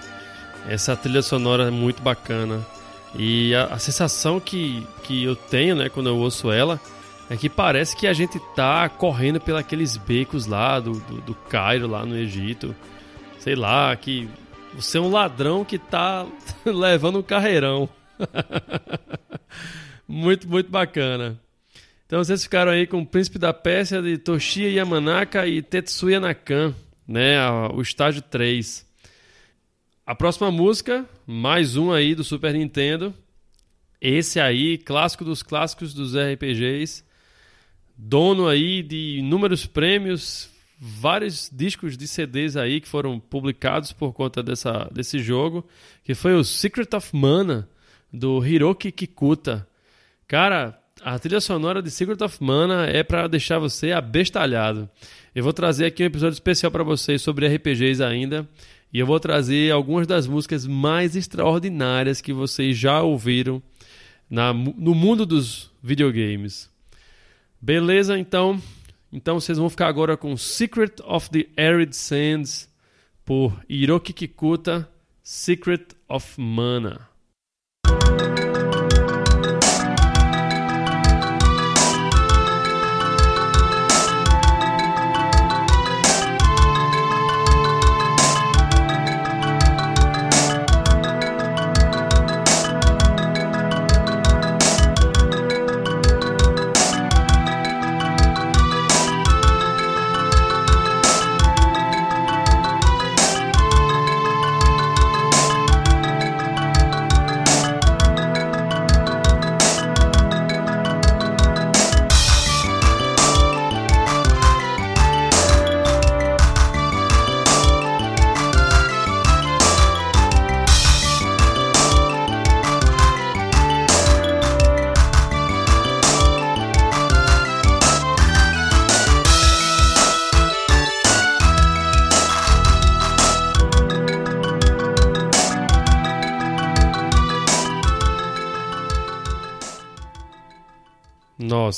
[0.67, 2.65] Essa trilha sonora é muito bacana.
[3.15, 6.79] E a, a, sensação que, que eu tenho, né, quando eu ouço ela,
[7.29, 11.87] é que parece que a gente tá correndo pelos becos lá do, do, do Cairo,
[11.87, 12.75] lá no Egito.
[13.39, 14.29] Sei lá, que
[14.73, 16.25] você é um ladrão que tá
[16.65, 17.89] levando um carreirão.
[20.07, 21.39] muito, muito bacana.
[22.05, 26.73] Então vocês ficaram aí com o Príncipe da Pérsia de Toshiya Yamanaka e Tetsuya Nakan,
[27.05, 27.37] né,
[27.73, 28.86] o estágio 3.
[30.07, 33.13] A próxima música, mais um aí do Super Nintendo.
[33.99, 37.03] Esse aí, clássico dos clássicos dos RPGs.
[37.97, 40.49] Dono aí de inúmeros prêmios,
[40.79, 45.67] vários discos de CDs aí que foram publicados por conta dessa, desse jogo,
[46.05, 47.67] que foi o Secret of Mana,
[48.09, 49.67] do Hiroki Kikuta.
[50.25, 54.89] Cara, a trilha sonora de Secret of Mana é para deixar você abestalhado.
[55.35, 58.47] Eu vou trazer aqui um episódio especial para vocês sobre RPGs ainda.
[58.91, 63.61] E eu vou trazer algumas das músicas mais extraordinárias que vocês já ouviram
[64.29, 66.69] na, no mundo dos videogames.
[67.61, 68.61] Beleza, então?
[69.11, 72.69] Então vocês vão ficar agora com Secret of the Arid Sands
[73.25, 74.87] por Hiroki Kikuta,
[75.23, 77.06] Secret of Mana.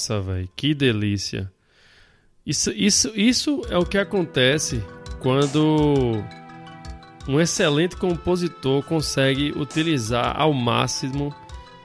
[0.10, 1.52] Nossa, velho, que delícia.
[2.44, 4.84] Isso, isso, isso é o que acontece
[5.20, 6.24] quando
[7.28, 11.34] um excelente compositor consegue utilizar ao máximo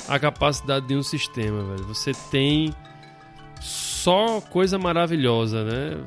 [0.09, 1.85] a capacidade de um sistema, velho.
[1.87, 2.73] Você tem
[3.61, 6.03] só coisa maravilhosa, né?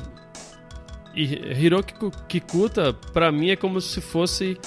[1.13, 1.23] E
[1.63, 1.93] Hiroki
[2.27, 4.59] Kikuta, para mim, é como se fosse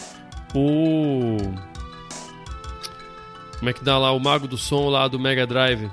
[0.54, 1.36] o.
[3.58, 4.12] Como é que dá lá?
[4.12, 5.90] O mago do som lá do Mega Drive.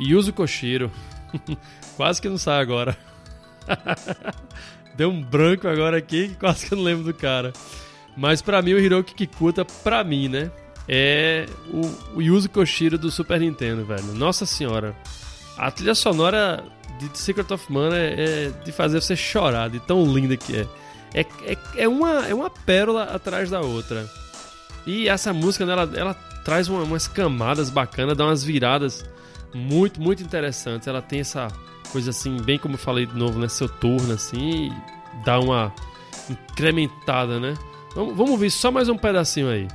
[0.00, 0.90] Yuzo Koshiro.
[1.96, 2.96] quase que não sai agora.
[4.96, 7.52] Deu um branco agora aqui, quase que eu não lembro do cara.
[8.16, 10.50] Mas para mim, o Hiroki Kikuta, pra mim, né?
[10.88, 14.14] É o, o Yuzo Koshiro do Super Nintendo, velho.
[14.14, 14.94] Nossa senhora.
[15.58, 16.64] A trilha sonora
[16.98, 20.66] de Secret of Mana é, é de fazer você chorar, de tão linda que é.
[21.14, 24.08] É, é, é, uma, é uma pérola atrás da outra.
[24.86, 29.04] E essa música, né, ela, ela traz uma, umas camadas bacanas, dá umas viradas
[29.54, 30.86] muito, muito interessantes.
[30.88, 31.48] Ela tem essa
[31.92, 33.48] coisa assim, bem como eu falei de novo, né?
[33.48, 34.72] Seu turno, assim,
[35.24, 35.72] dá uma
[36.28, 37.54] incrementada, né?
[37.94, 39.68] Vamos, vamos ouvir só mais um pedacinho aí.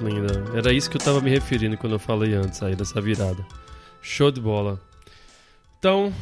[0.00, 0.44] Muito, linda.
[0.56, 3.46] Era isso que eu estava me referindo quando eu falei antes aí dessa virada.
[4.00, 4.80] Show de bola.
[5.78, 6.12] Então,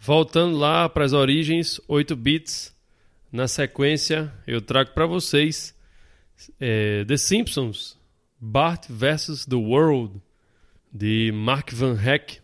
[0.00, 2.74] voltando lá para as origens, 8 bits.
[3.32, 5.74] Na sequência, eu trago para vocês
[6.60, 7.98] é, The Simpsons,
[8.38, 9.44] Bart vs.
[9.44, 10.20] The World,
[10.92, 12.38] de Mark Van Heck,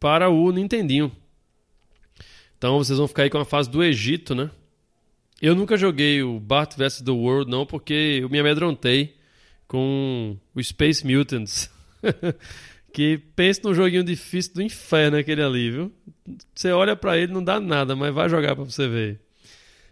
[0.00, 1.12] para o Nintendinho.
[2.56, 4.50] Então vocês vão ficar aí com a fase do Egito, né?
[5.40, 9.17] Eu nunca joguei o Bart vs The World, não, porque eu me amedrontei
[9.68, 11.70] com o Space Mutants.
[12.92, 15.92] que pensa num joguinho difícil do inferno aquele ali, viu?
[16.54, 19.20] Você olha para ele não dá nada, mas vai jogar para você ver.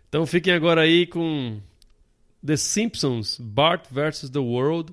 [0.09, 1.61] Então fiquem agora aí com
[2.45, 4.93] The Simpsons Bart vs The World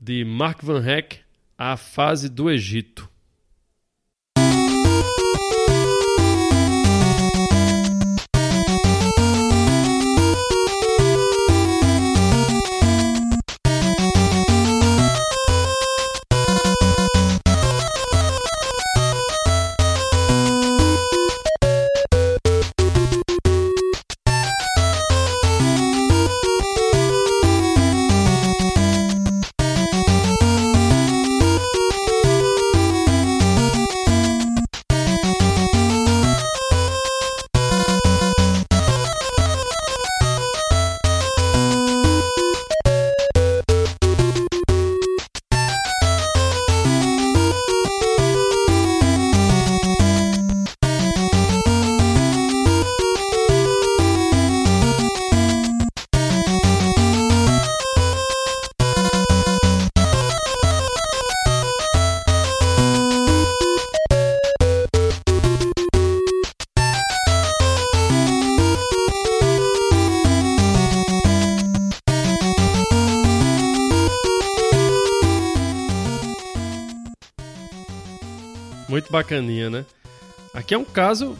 [0.00, 1.18] de Mark Van Heck,
[1.56, 3.08] a fase do Egito.
[78.90, 79.86] Muito bacaninha, né?
[80.52, 81.38] Aqui é um caso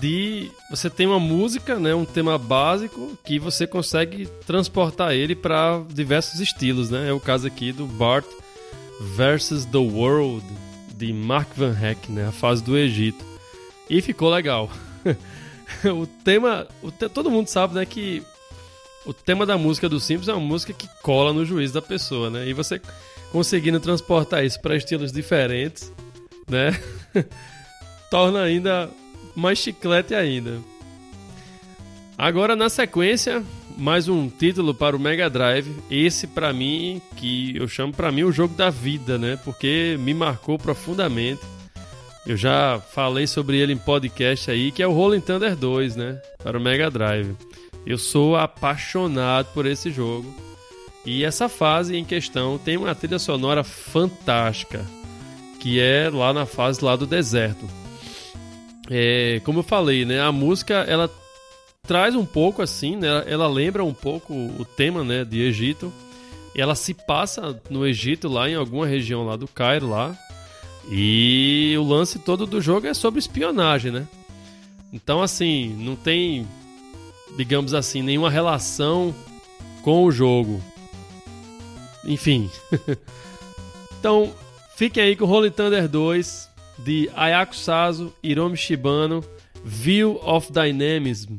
[0.00, 5.82] de você tem uma música, né, um tema básico que você consegue transportar ele para
[5.90, 7.10] diversos estilos, né?
[7.10, 8.24] É o caso aqui do Bart
[9.14, 10.42] versus the World
[10.96, 13.22] de Mark Van Heck, né, a fase do Egito.
[13.90, 14.70] E ficou legal.
[15.84, 18.22] o tema, o te, todo mundo sabe, né, que
[19.04, 22.30] o tema da música do Simpsons é uma música que cola no juízo da pessoa,
[22.30, 22.48] né?
[22.48, 22.80] E você
[23.30, 25.92] conseguindo transportar isso para estilos diferentes
[26.48, 26.78] né?
[28.10, 28.88] Torna ainda
[29.34, 30.60] mais chiclete ainda.
[32.16, 33.44] Agora na sequência,
[33.76, 35.70] mais um título para o Mega Drive.
[35.90, 39.38] Esse para mim, que eu chamo para mim o jogo da vida, né?
[39.44, 41.42] Porque me marcou profundamente.
[42.26, 46.20] Eu já falei sobre ele em podcast aí, que é o Rolling Thunder 2, né?
[46.42, 47.36] Para o Mega Drive.
[47.86, 50.34] Eu sou apaixonado por esse jogo.
[51.04, 54.84] E essa fase em questão tem uma trilha sonora fantástica
[55.66, 57.68] que é lá na fase lá do deserto.
[58.88, 61.10] É, como eu falei, né, a música ela
[61.82, 65.92] traz um pouco assim, né, ela lembra um pouco o tema, né, de Egito.
[66.54, 70.16] Ela se passa no Egito lá em alguma região lá do Cairo lá.
[70.88, 74.06] E o lance todo do jogo é sobre espionagem, né?
[74.92, 76.46] Então assim, não tem
[77.36, 79.12] digamos assim, nenhuma relação
[79.82, 80.62] com o jogo.
[82.04, 82.48] Enfim.
[83.98, 84.32] então,
[84.76, 89.24] fiquem aí com Holy Thunder 2 de Ayako Sazo, Hiromi Shibano,
[89.64, 91.38] View of Dynamism.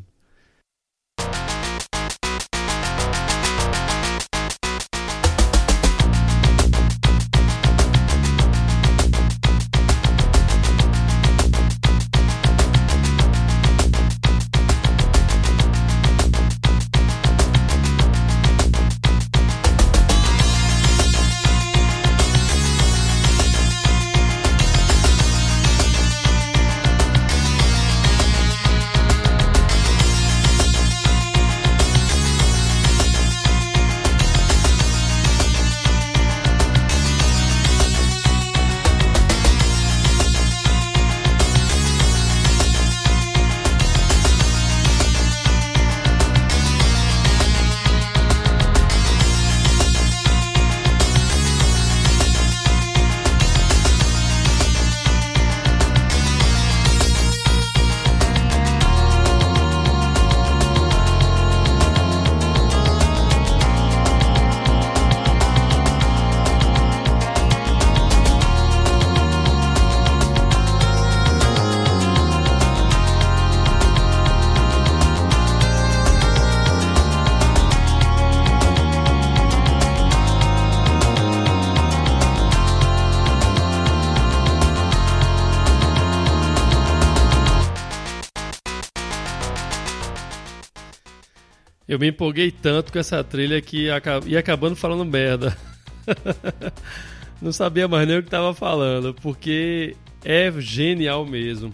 [91.98, 95.58] Eu me empolguei tanto com essa trilha que ia acabando falando merda.
[97.42, 101.74] Não sabia mais nem o que estava falando, porque é genial mesmo.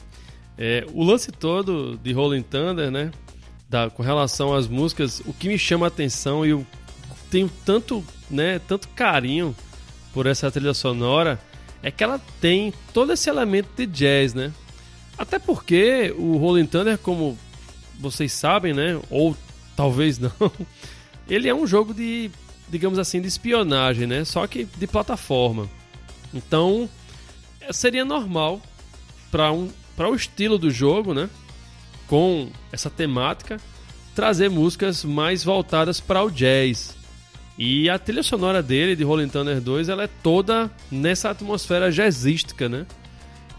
[0.57, 3.11] É, o lance todo de Rolling Thunder, né?
[3.67, 6.65] Da, com relação às músicas, o que me chama a atenção e eu
[7.29, 8.01] tenho tanto,
[8.31, 9.53] né, tanto carinho
[10.13, 11.37] por essa trilha sonora
[11.81, 14.53] é que ela tem todo esse elemento de jazz, né?
[15.17, 17.37] Até porque o Rolling Thunder, como
[17.99, 19.35] vocês sabem, né, ou
[19.75, 20.31] talvez não.
[21.27, 22.29] Ele é um jogo de,
[22.69, 24.25] digamos assim, de espionagem, né?
[24.25, 25.69] Só que de plataforma.
[26.33, 26.89] Então,
[27.71, 28.61] seria normal
[29.31, 31.29] para um para o estilo do jogo, né?
[32.07, 33.59] Com essa temática,
[34.15, 36.95] trazer músicas mais voltadas para o jazz.
[37.57, 42.67] E a trilha sonora dele, de Rolling Thunder 2, ela é toda nessa atmosfera jazzística,
[42.67, 42.85] né?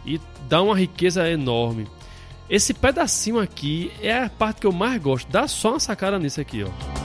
[0.05, 1.87] E dá uma riqueza enorme.
[2.49, 5.31] Esse pedacinho aqui é a parte que eu mais gosto.
[5.31, 7.04] Dá só uma sacada nisso aqui, ó.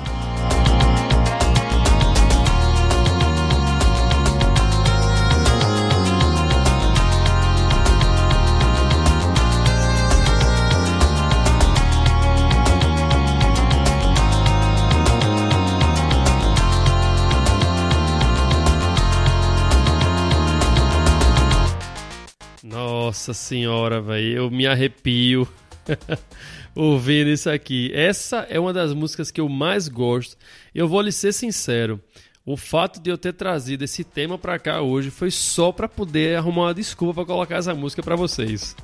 [23.29, 25.47] Nossa senhora, velho, eu me arrepio
[26.73, 27.91] ouvindo isso aqui.
[27.93, 30.35] Essa é uma das músicas que eu mais gosto.
[30.73, 32.01] Eu vou lhe ser sincero.
[32.43, 36.37] O fato de eu ter trazido esse tema para cá hoje foi só para poder
[36.37, 38.75] arrumar uma desculpa para colocar essa música para vocês.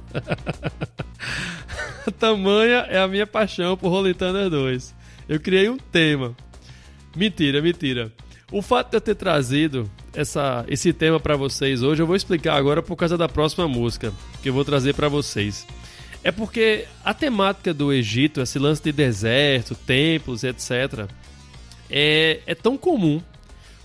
[2.20, 4.94] Tamanha é a minha paixão por Holy Thunder 2.
[5.28, 6.38] Eu criei um tema.
[7.16, 8.14] Mentira, mentira.
[8.52, 12.56] O fato de eu ter trazido essa, esse tema para vocês hoje, eu vou explicar
[12.56, 15.68] agora por causa da próxima música que eu vou trazer para vocês.
[16.24, 21.08] É porque a temática do Egito, esse lance de deserto, templos, etc.,
[21.90, 23.22] é, é tão comum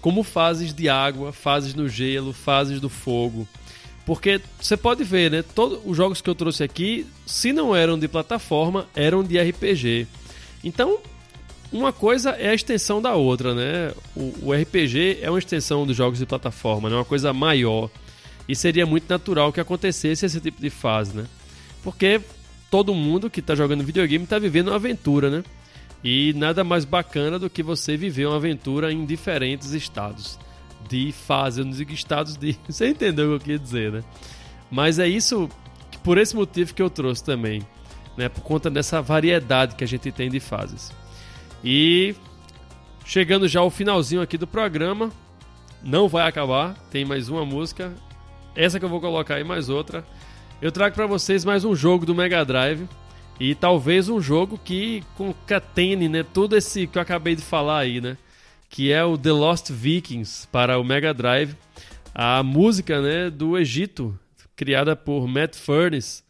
[0.01, 3.47] como fases de água, fases no gelo, fases do fogo.
[4.07, 5.45] Porque você pode ver, né?
[5.55, 10.07] Todos os jogos que eu trouxe aqui, se não eram de plataforma, eram de RPG.
[10.65, 10.99] Então,
[11.73, 13.93] uma coisa é a extensão da outra, né?
[14.17, 16.97] O, o RPG é uma extensão dos jogos de plataforma, é né?
[16.97, 17.89] uma coisa maior.
[18.49, 21.27] E seria muito natural que acontecesse esse tipo de fase, né?
[21.83, 22.21] Porque
[22.71, 25.45] todo mundo que está jogando videogame está vivendo uma aventura, né?
[26.03, 30.39] E nada mais bacana do que você viver uma aventura em diferentes estados
[30.89, 31.61] de fase.
[31.61, 32.57] Eu não digo estados de.
[32.67, 34.05] Você entendeu o que eu quis dizer, né?
[34.71, 35.49] Mas é isso,
[36.03, 37.63] por esse motivo que eu trouxe também,
[38.17, 38.29] né?
[38.29, 40.91] Por conta dessa variedade que a gente tem de fases.
[41.63, 42.15] E
[43.05, 45.11] chegando já ao finalzinho aqui do programa,
[45.83, 47.93] não vai acabar, tem mais uma música.
[48.55, 50.05] Essa que eu vou colocar e mais outra,
[50.61, 52.89] eu trago para vocês mais um jogo do Mega Drive
[53.39, 58.01] e talvez um jogo que concatene, né, tudo esse que eu acabei de falar aí,
[58.01, 58.17] né,
[58.69, 61.57] que é o The Lost Vikings para o Mega Drive,
[62.15, 64.19] a música, né, do Egito,
[64.55, 66.23] criada por Matt Furniss,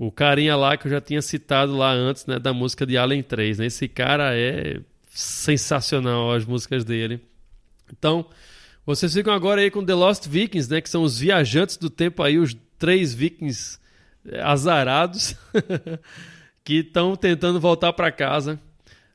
[0.00, 3.20] o carinha lá que eu já tinha citado lá antes, né, da música de Alien
[3.20, 3.66] 3, né?
[3.66, 7.20] Esse cara é sensacional as músicas dele.
[7.92, 8.24] Então,
[8.86, 12.22] vocês ficam agora aí com The Lost Vikings, né, que são os viajantes do tempo
[12.22, 13.80] aí, os três vikings
[14.24, 15.34] eh, azarados
[16.62, 18.60] que estão tentando voltar para casa.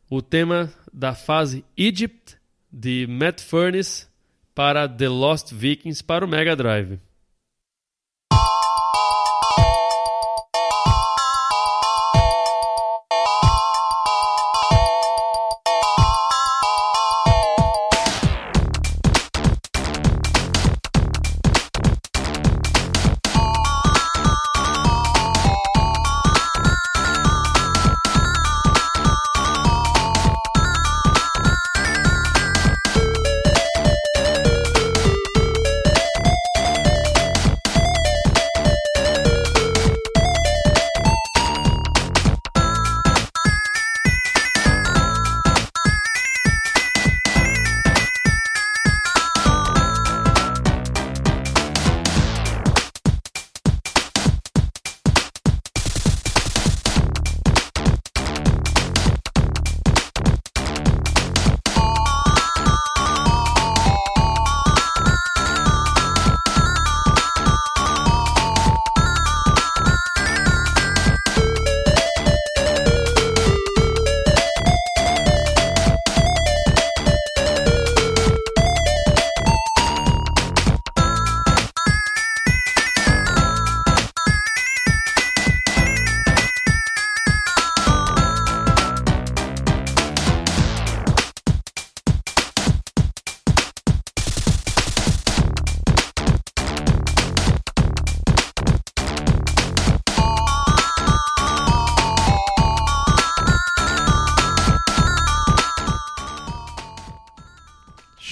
[0.09, 2.35] O tema da fase Egypt
[2.69, 4.09] de Matt Furniss
[4.53, 6.99] para The Lost Vikings para o Mega Drive.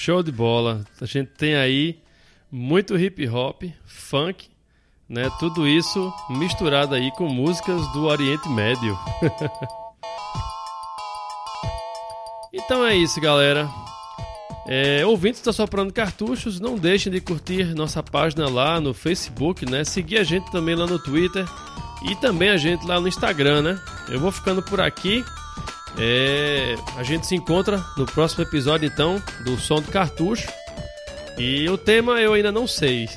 [0.04, 0.84] Show de bola.
[1.00, 2.00] A gente tem aí
[2.52, 4.50] muito hip hop, funk,
[5.08, 5.30] né?
[5.38, 8.98] Tudo isso misturado aí com músicas do Oriente Médio.
[12.52, 13.70] então é isso, galera.
[14.68, 19.84] É, ouvintes da Soprando Cartuchos, não deixem de curtir nossa página lá no Facebook, né?
[19.84, 21.46] Seguir a gente também lá no Twitter
[22.10, 23.80] e também a gente lá no Instagram, né?
[24.10, 25.24] Eu vou ficando por aqui.
[25.98, 30.48] É, a gente se encontra no próximo episódio, então, do Som do Cartucho.
[31.38, 33.10] E o tema eu ainda não sei.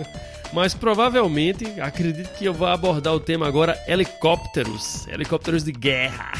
[0.52, 5.06] Mas provavelmente, acredito que eu vou abordar o tema agora helicópteros.
[5.08, 6.32] Helicópteros de guerra.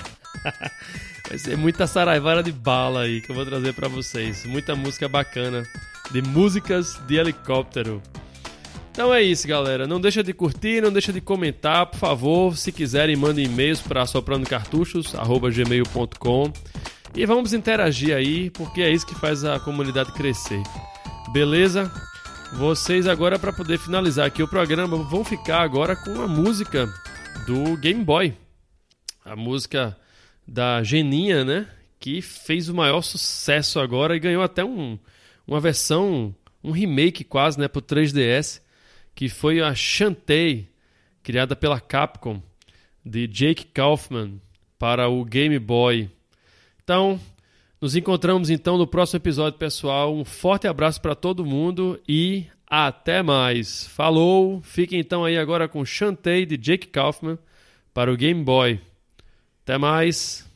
[1.28, 4.46] Vai ser muita saraivara de bala aí que eu vou trazer para vocês.
[4.46, 5.62] Muita música bacana
[6.10, 8.02] de músicas de helicóptero.
[8.98, 9.86] Então é isso, galera.
[9.86, 12.56] Não deixa de curtir, não deixa de comentar, por favor.
[12.56, 16.52] Se quiserem, mandem e-mails para soprandocartuchos@gmail.com
[17.14, 20.60] e vamos interagir aí, porque é isso que faz a comunidade crescer.
[21.32, 21.88] Beleza?
[22.54, 26.92] Vocês agora para poder finalizar aqui o programa vão ficar agora com a música
[27.46, 28.34] do Game Boy.
[29.24, 29.96] A música
[30.44, 31.68] da Geninha, né?
[32.00, 34.98] Que fez o maior sucesso agora e ganhou até um,
[35.46, 36.34] uma versão,
[36.64, 38.60] um remake quase, né, pro 3DS
[39.18, 40.68] que foi a Shantae,
[41.24, 42.40] criada pela Capcom,
[43.04, 44.40] de Jake Kaufman,
[44.78, 46.08] para o Game Boy.
[46.84, 47.18] Então,
[47.80, 50.14] nos encontramos então no próximo episódio, pessoal.
[50.14, 53.88] Um forte abraço para todo mundo e até mais.
[53.88, 54.62] Falou!
[54.62, 57.40] Fiquem então aí agora com Shantae de Jake Kaufman
[57.92, 58.80] para o Game Boy.
[59.64, 60.47] Até mais!